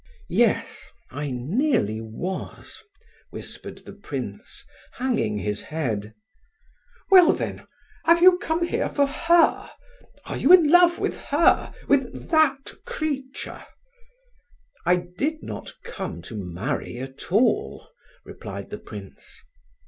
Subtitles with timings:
[0.29, 2.81] "Yes—I nearly was,"
[3.29, 6.15] whispered the prince, hanging his head.
[7.11, 7.67] "Well then,
[8.05, 9.69] have you come here for her?
[10.25, 11.71] Are you in love with her?
[11.87, 13.63] With that creature?"
[14.87, 17.87] "I did not come to marry at all,"
[18.25, 19.39] replied the prince.